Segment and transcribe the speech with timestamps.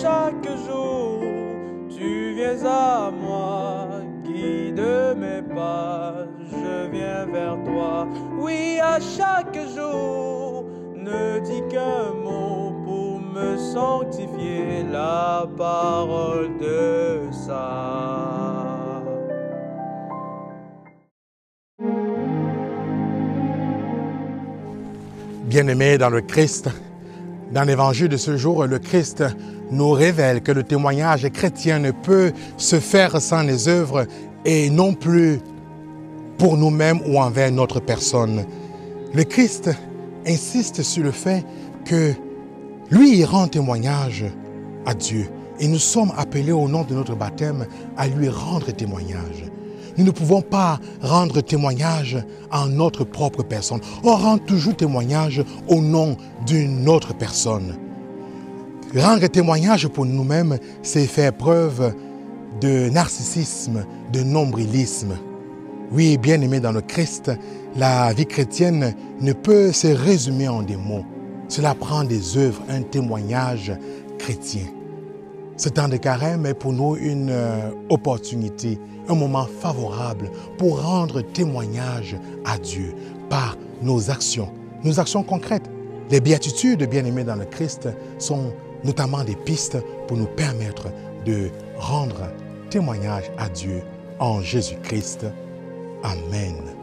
[0.00, 1.20] chaque jour,
[1.90, 3.88] tu viens à moi,
[4.24, 4.82] guide
[5.16, 8.06] mes pas, je viens vers toi.
[8.38, 19.02] Oui, à chaque jour, ne dis qu'un mot pour me sanctifier la parole de ça.
[25.44, 26.70] Bien-aimés dans le Christ,
[27.52, 29.24] dans l'évangile de ce jour, le Christ
[29.70, 34.06] nous révèle que le témoignage chrétien ne peut se faire sans les œuvres
[34.44, 35.40] et non plus
[36.38, 38.44] pour nous-mêmes ou envers notre personne.
[39.14, 39.70] Le Christ
[40.26, 41.44] insiste sur le fait
[41.84, 42.12] que
[42.90, 44.24] lui, rend témoignage
[44.86, 45.28] à Dieu.
[45.60, 49.44] Et nous sommes appelés au nom de notre baptême à lui rendre témoignage.
[50.00, 52.16] Nous ne pouvons pas rendre témoignage
[52.50, 53.82] en notre propre personne.
[54.02, 57.76] On rend toujours témoignage au nom d'une autre personne.
[58.96, 61.92] Rendre témoignage pour nous-mêmes, c'est faire preuve
[62.62, 65.18] de narcissisme, de nombrilisme.
[65.92, 67.30] Oui, bien aimé dans le Christ,
[67.76, 71.04] la vie chrétienne ne peut se résumer en des mots.
[71.48, 73.70] Cela prend des œuvres, un témoignage
[74.18, 74.79] chrétien.
[75.60, 78.78] Ce temps de carême est pour nous une euh, opportunité,
[79.10, 82.16] un moment favorable pour rendre témoignage
[82.46, 82.94] à Dieu
[83.28, 84.50] par nos actions,
[84.84, 85.70] nos actions concrètes.
[86.10, 89.76] Les béatitudes, bien-aimés dans le Christ, sont notamment des pistes
[90.08, 90.86] pour nous permettre
[91.26, 92.30] de rendre
[92.70, 93.82] témoignage à Dieu
[94.18, 95.26] en Jésus-Christ.
[96.02, 96.79] Amen.